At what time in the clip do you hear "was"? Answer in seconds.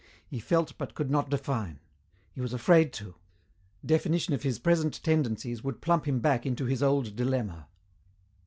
2.41-2.53